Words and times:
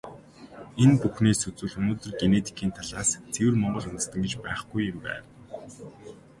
Энэ 0.83 0.95
бүхнээс 1.01 1.41
үзвэл, 1.49 1.77
өнөөдөр 1.79 2.11
генетикийн 2.21 2.71
талаас 2.77 3.09
ЦЭВЭР 3.33 3.55
МОНГОЛ 3.61 3.85
ҮНДЭСТЭН 3.89 4.21
гэж 4.23 4.33
байхгүй 4.43 4.81
юм 4.91 4.97
байна. 5.07 5.25